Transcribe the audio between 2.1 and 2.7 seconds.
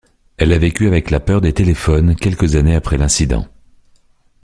quelques